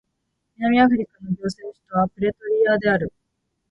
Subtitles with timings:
[0.55, 3.13] 南アフリカの行政首都はプレトリアである